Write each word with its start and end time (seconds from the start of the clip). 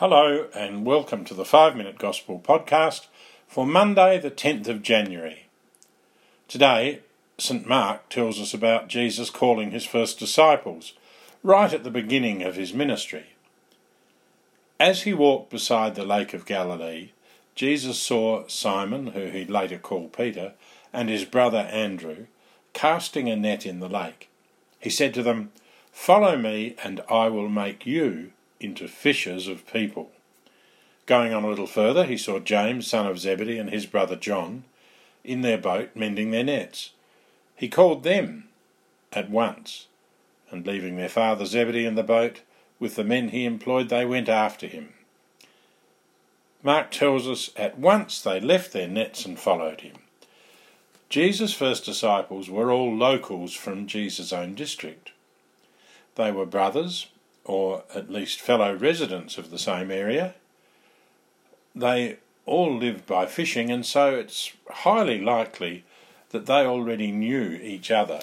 Hello, 0.00 0.46
and 0.54 0.86
welcome 0.86 1.26
to 1.26 1.34
the 1.34 1.44
5 1.44 1.76
Minute 1.76 1.98
Gospel 1.98 2.40
podcast 2.42 3.08
for 3.46 3.66
Monday, 3.66 4.18
the 4.18 4.30
10th 4.30 4.66
of 4.66 4.80
January. 4.80 5.44
Today, 6.48 7.00
St. 7.36 7.68
Mark 7.68 8.08
tells 8.08 8.40
us 8.40 8.54
about 8.54 8.88
Jesus 8.88 9.28
calling 9.28 9.72
his 9.72 9.84
first 9.84 10.18
disciples, 10.18 10.94
right 11.42 11.70
at 11.70 11.84
the 11.84 11.90
beginning 11.90 12.42
of 12.42 12.56
his 12.56 12.72
ministry. 12.72 13.34
As 14.80 15.02
he 15.02 15.12
walked 15.12 15.50
beside 15.50 15.96
the 15.96 16.06
Lake 16.06 16.32
of 16.32 16.46
Galilee, 16.46 17.10
Jesus 17.54 17.98
saw 17.98 18.48
Simon, 18.48 19.08
who 19.08 19.26
he 19.26 19.44
later 19.44 19.76
called 19.76 20.14
Peter, 20.14 20.54
and 20.94 21.10
his 21.10 21.26
brother 21.26 21.68
Andrew, 21.70 22.24
casting 22.72 23.28
a 23.28 23.36
net 23.36 23.66
in 23.66 23.80
the 23.80 23.88
lake. 23.90 24.30
He 24.78 24.88
said 24.88 25.12
to 25.12 25.22
them, 25.22 25.52
Follow 25.92 26.38
me, 26.38 26.74
and 26.82 27.02
I 27.10 27.28
will 27.28 27.50
make 27.50 27.84
you 27.84 28.32
into 28.60 28.86
fishers 28.86 29.48
of 29.48 29.66
people. 29.66 30.10
Going 31.06 31.32
on 31.32 31.44
a 31.44 31.48
little 31.48 31.66
further, 31.66 32.04
he 32.04 32.16
saw 32.16 32.38
James, 32.38 32.86
son 32.86 33.06
of 33.06 33.18
Zebedee, 33.18 33.58
and 33.58 33.70
his 33.70 33.86
brother 33.86 34.16
John 34.16 34.64
in 35.24 35.40
their 35.40 35.58
boat 35.58 35.90
mending 35.94 36.30
their 36.30 36.44
nets. 36.44 36.90
He 37.56 37.68
called 37.68 38.04
them 38.04 38.48
at 39.12 39.28
once, 39.28 39.86
and 40.50 40.66
leaving 40.66 40.96
their 40.96 41.08
father 41.08 41.44
Zebedee 41.44 41.84
in 41.84 41.94
the 41.94 42.02
boat 42.02 42.40
with 42.78 42.96
the 42.96 43.04
men 43.04 43.28
he 43.28 43.44
employed, 43.44 43.88
they 43.88 44.06
went 44.06 44.28
after 44.28 44.66
him. 44.66 44.94
Mark 46.62 46.90
tells 46.90 47.28
us 47.28 47.50
at 47.56 47.78
once 47.78 48.20
they 48.20 48.40
left 48.40 48.72
their 48.72 48.88
nets 48.88 49.24
and 49.24 49.38
followed 49.38 49.80
him. 49.80 49.96
Jesus' 51.08 51.52
first 51.52 51.84
disciples 51.84 52.48
were 52.48 52.70
all 52.70 52.94
locals 52.94 53.52
from 53.52 53.86
Jesus' 53.86 54.32
own 54.32 54.54
district. 54.54 55.10
They 56.14 56.30
were 56.30 56.46
brothers, 56.46 57.08
or 57.50 57.82
at 57.92 58.08
least 58.08 58.40
fellow 58.40 58.72
residents 58.72 59.36
of 59.36 59.50
the 59.50 59.58
same 59.58 59.90
area. 59.90 60.34
They 61.74 62.18
all 62.46 62.72
lived 62.78 63.06
by 63.08 63.26
fishing, 63.26 63.72
and 63.72 63.84
so 63.84 64.14
it's 64.14 64.52
highly 64.70 65.20
likely 65.20 65.82
that 66.28 66.46
they 66.46 66.64
already 66.64 67.10
knew 67.10 67.58
each 67.60 67.90
other. 67.90 68.20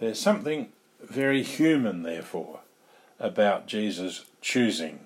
There's 0.00 0.18
something 0.18 0.70
very 1.00 1.44
human, 1.44 2.02
therefore, 2.02 2.60
about 3.20 3.68
Jesus 3.68 4.24
choosing 4.40 4.98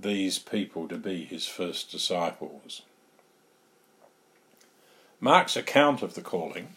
these 0.00 0.38
people 0.38 0.86
to 0.86 0.96
be 0.96 1.24
his 1.24 1.48
first 1.48 1.90
disciples. 1.90 2.82
Mark's 5.18 5.56
account 5.56 6.02
of 6.02 6.14
the 6.14 6.22
calling 6.22 6.68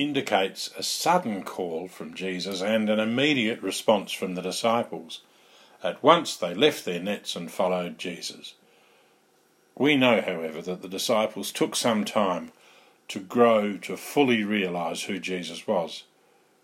indicates 0.00 0.70
a 0.78 0.82
sudden 0.82 1.42
call 1.42 1.86
from 1.86 2.14
Jesus 2.14 2.62
and 2.62 2.88
an 2.88 2.98
immediate 2.98 3.62
response 3.62 4.12
from 4.12 4.34
the 4.34 4.42
disciples. 4.42 5.20
At 5.82 6.02
once 6.02 6.36
they 6.36 6.54
left 6.54 6.84
their 6.84 7.00
nets 7.00 7.36
and 7.36 7.50
followed 7.50 7.98
Jesus. 7.98 8.54
We 9.76 9.96
know, 9.96 10.20
however, 10.20 10.62
that 10.62 10.82
the 10.82 10.88
disciples 10.88 11.52
took 11.52 11.74
some 11.74 12.04
time 12.04 12.52
to 13.08 13.18
grow 13.18 13.76
to 13.78 13.96
fully 13.96 14.44
realize 14.44 15.04
who 15.04 15.18
Jesus 15.18 15.66
was. 15.66 16.04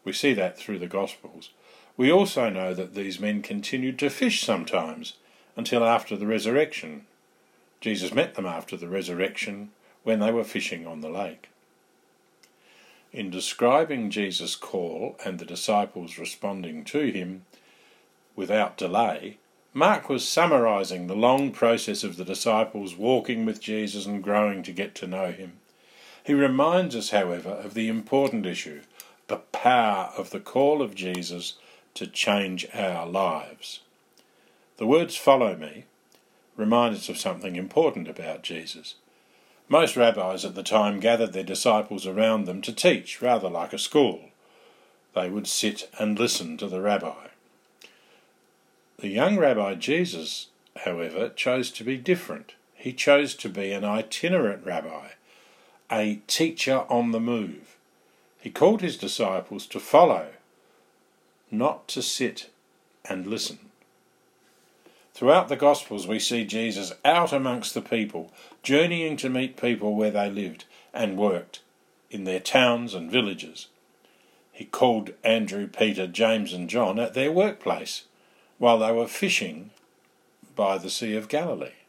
We 0.05 0.13
see 0.13 0.33
that 0.35 0.59
through 0.59 0.79
the 0.79 0.87
Gospels. 0.87 1.51
We 1.97 2.13
also 2.13 2.51
know 2.51 2.75
that 2.75 2.95
these 2.95 3.19
men 3.19 3.43
continued 3.43 3.99
to 4.01 4.11
fish 4.11 4.43
sometimes 4.43 5.15
until 5.57 5.85
after 5.85 6.17
the 6.17 6.27
resurrection. 6.27 7.07
Jesus 7.81 8.15
met 8.15 8.35
them 8.35 8.47
after 8.47 8.77
the 8.77 8.89
resurrection 8.89 9.71
when 10.05 10.21
they 10.21 10.31
were 10.31 10.45
fishing 10.45 10.87
on 10.87 11.01
the 11.01 11.09
lake. 11.09 11.49
In 13.17 13.31
describing 13.31 14.11
Jesus' 14.11 14.55
call 14.57 15.17
and 15.25 15.39
the 15.39 15.47
disciples 15.47 16.19
responding 16.19 16.85
to 16.85 17.11
him 17.11 17.47
without 18.35 18.77
delay, 18.77 19.39
Mark 19.73 20.11
was 20.11 20.29
summarizing 20.29 21.07
the 21.07 21.17
long 21.17 21.51
process 21.51 22.05
of 22.05 22.19
the 22.19 22.27
disciples 22.27 22.95
walking 22.95 23.47
with 23.47 23.59
Jesus 23.59 24.05
and 24.05 24.23
growing 24.23 24.63
to 24.65 24.71
get 24.71 24.95
to 24.97 25.07
know 25.07 25.33
him. 25.33 25.55
He 26.25 26.35
reminds 26.35 26.95
us, 26.95 27.09
however, 27.09 27.49
of 27.49 27.73
the 27.73 27.89
important 27.89 28.45
issue 28.45 28.83
the 29.29 29.37
power 29.37 30.13
of 30.19 30.29
the 30.29 30.39
call 30.39 30.83
of 30.83 30.95
Jesus 30.95 31.55
to 31.95 32.07
change 32.07 32.67
our 32.75 33.07
lives. 33.07 33.81
The 34.77 34.87
words 34.87 35.17
follow 35.17 35.57
me 35.57 35.87
remind 36.55 36.95
us 36.95 37.09
of 37.09 37.17
something 37.17 37.57
important 37.57 38.09
about 38.09 38.43
Jesus. 38.43 38.97
Most 39.69 39.97
rabbis 39.97 40.45
at 40.45 40.55
the 40.55 40.63
time 40.63 41.01
gathered 41.01 41.33
their 41.33 41.43
disciples 41.43 42.07
around 42.07 42.45
them 42.45 42.63
to 42.63 42.73
teach, 42.73 43.21
rather 43.21 43.49
like 43.49 43.73
a 43.73 43.79
school. 43.79 44.31
They 45.15 45.29
would 45.29 45.47
sit 45.47 45.91
and 45.99 46.19
listen 46.19 46.57
to 46.59 46.69
the 46.69 46.81
rabbi. 46.81 47.29
The 48.99 49.09
young 49.09 49.37
rabbi 49.37 49.75
Jesus, 49.75 50.49
however, 50.85 51.31
chose 51.31 51.71
to 51.73 51.85
be 51.85 51.97
different. 51.97 52.55
He 52.75 52.93
chose 52.93 53.35
to 53.37 53.49
be 53.49 53.73
an 53.73 53.85
itinerant 53.85 54.65
rabbi, 54.65 55.09
a 55.91 56.21
teacher 56.27 56.85
on 56.89 57.11
the 57.11 57.21
move. 57.21 57.77
He 58.41 58.51
called 58.51 58.83
his 58.83 58.97
disciples 58.97 59.67
to 59.67 59.81
follow, 59.81 60.29
not 61.51 61.89
to 61.89 62.03
sit 62.03 62.51
and 63.05 63.27
listen. 63.27 63.59
Throughout 65.17 65.49
the 65.49 65.57
Gospels, 65.57 66.07
we 66.07 66.19
see 66.19 66.45
Jesus 66.45 66.93
out 67.03 67.33
amongst 67.33 67.73
the 67.73 67.81
people, 67.81 68.31
journeying 68.63 69.17
to 69.17 69.31
meet 69.31 69.57
people 69.57 69.95
where 69.95 70.11
they 70.11 70.29
lived 70.29 70.67
and 70.93 71.17
worked, 71.17 71.63
in 72.11 72.25
their 72.25 72.39
towns 72.39 72.93
and 72.93 73.11
villages. 73.11 73.69
He 74.53 74.67
called 74.67 75.15
Andrew, 75.25 75.69
Peter, 75.69 76.07
James, 76.07 76.53
and 76.53 76.69
John 76.69 76.99
at 76.99 77.15
their 77.15 77.33
workplace 77.33 78.03
while 78.59 78.79
they 78.79 78.93
were 78.93 79.09
fishing 79.09 79.71
by 80.55 80.77
the 80.77 80.91
Sea 80.91 81.17
of 81.17 81.29
Galilee. 81.29 81.81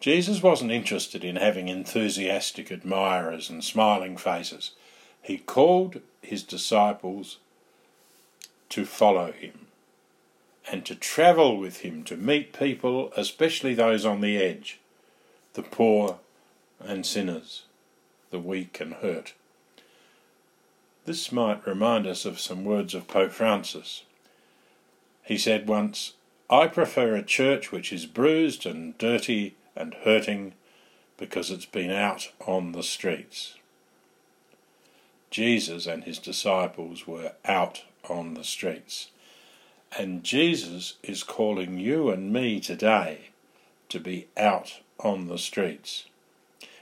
Jesus 0.00 0.42
wasn't 0.42 0.72
interested 0.72 1.24
in 1.24 1.36
having 1.36 1.68
enthusiastic 1.68 2.70
admirers 2.70 3.48
and 3.48 3.64
smiling 3.64 4.18
faces. 4.18 4.72
He 5.22 5.38
called 5.38 6.02
his 6.20 6.42
disciples 6.42 7.38
to 8.68 8.84
follow 8.84 9.32
him 9.32 9.68
and 10.70 10.86
to 10.86 10.94
travel 10.94 11.58
with 11.58 11.80
him 11.80 12.04
to 12.04 12.16
meet 12.16 12.52
people, 12.52 13.12
especially 13.16 13.74
those 13.74 14.04
on 14.06 14.20
the 14.20 14.36
edge, 14.36 14.78
the 15.54 15.62
poor 15.62 16.20
and 16.78 17.04
sinners, 17.04 17.64
the 18.30 18.38
weak 18.38 18.80
and 18.80 18.94
hurt. 18.94 19.34
This 21.06 21.32
might 21.32 21.66
remind 21.66 22.06
us 22.06 22.24
of 22.24 22.38
some 22.38 22.64
words 22.64 22.94
of 22.94 23.08
Pope 23.08 23.32
Francis. 23.32 24.04
He 25.24 25.36
said 25.36 25.66
once, 25.66 26.14
I 26.48 26.68
prefer 26.68 27.16
a 27.16 27.22
church 27.22 27.72
which 27.72 27.92
is 27.92 28.06
bruised 28.06 28.64
and 28.64 28.96
dirty 28.96 29.56
and 29.74 29.94
hurting 30.04 30.52
because 31.16 31.50
it's 31.50 31.66
been 31.66 31.90
out 31.90 32.30
on 32.46 32.72
the 32.72 32.82
streets. 32.82 33.54
Jesus 35.30 35.86
and 35.86 36.04
his 36.04 36.18
disciples 36.18 37.06
were 37.06 37.32
out 37.44 37.84
on 38.08 38.34
the 38.34 38.44
streets. 38.44 39.10
And 39.98 40.22
Jesus 40.22 40.94
is 41.02 41.22
calling 41.22 41.78
you 41.78 42.10
and 42.10 42.32
me 42.32 42.60
today 42.60 43.30
to 43.88 43.98
be 43.98 44.28
out 44.36 44.80
on 45.00 45.26
the 45.26 45.38
streets. 45.38 46.04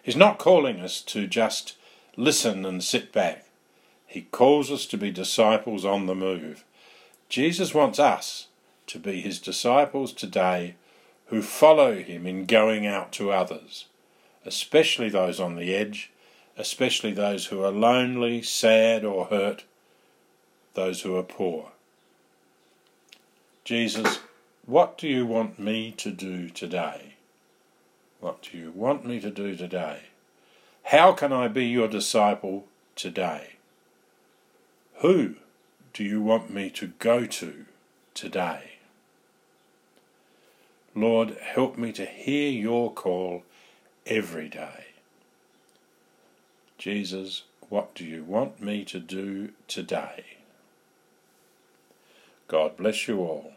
He's 0.02 0.16
not 0.16 0.38
calling 0.38 0.80
us 0.80 1.00
to 1.02 1.26
just 1.26 1.76
listen 2.16 2.64
and 2.66 2.82
sit 2.82 3.12
back. 3.12 3.46
He 4.06 4.22
calls 4.22 4.70
us 4.70 4.86
to 4.86 4.96
be 4.96 5.10
disciples 5.10 5.84
on 5.84 6.06
the 6.06 6.14
move. 6.14 6.64
Jesus 7.28 7.74
wants 7.74 7.98
us 7.98 8.48
to 8.86 8.98
be 8.98 9.20
his 9.20 9.38
disciples 9.38 10.12
today 10.12 10.74
who 11.26 11.42
follow 11.42 11.96
him 11.96 12.26
in 12.26 12.46
going 12.46 12.86
out 12.86 13.12
to 13.12 13.30
others, 13.30 13.86
especially 14.46 15.10
those 15.10 15.38
on 15.38 15.56
the 15.56 15.74
edge, 15.74 16.10
especially 16.56 17.12
those 17.12 17.46
who 17.46 17.62
are 17.62 17.70
lonely, 17.70 18.42
sad, 18.42 19.04
or 19.04 19.26
hurt, 19.26 19.64
those 20.74 21.02
who 21.02 21.16
are 21.16 21.22
poor. 21.22 21.72
Jesus, 23.68 24.20
what 24.64 24.96
do 24.96 25.06
you 25.06 25.26
want 25.26 25.58
me 25.58 25.92
to 25.98 26.10
do 26.10 26.48
today? 26.48 27.16
What 28.18 28.40
do 28.40 28.56
you 28.56 28.70
want 28.70 29.04
me 29.04 29.20
to 29.20 29.28
do 29.28 29.54
today? 29.56 30.04
How 30.84 31.12
can 31.12 31.34
I 31.34 31.48
be 31.48 31.66
your 31.66 31.86
disciple 31.86 32.64
today? 32.96 33.56
Who 35.00 35.34
do 35.92 36.02
you 36.02 36.22
want 36.22 36.48
me 36.48 36.70
to 36.70 36.86
go 36.98 37.26
to 37.26 37.66
today? 38.14 38.78
Lord, 40.94 41.36
help 41.36 41.76
me 41.76 41.92
to 41.92 42.06
hear 42.06 42.50
your 42.50 42.90
call 42.90 43.42
every 44.06 44.48
day. 44.48 44.86
Jesus, 46.78 47.42
what 47.68 47.94
do 47.94 48.06
you 48.06 48.24
want 48.24 48.62
me 48.62 48.86
to 48.86 48.98
do 48.98 49.50
today? 49.66 50.24
God 52.46 52.78
bless 52.78 53.06
you 53.06 53.18
all. 53.18 53.52